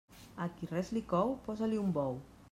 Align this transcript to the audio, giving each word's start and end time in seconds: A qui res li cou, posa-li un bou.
A 0.45 0.45
qui 0.53 0.69
res 0.71 0.89
li 0.97 1.03
cou, 1.11 1.33
posa-li 1.49 1.79
un 1.83 1.93
bou. 1.99 2.17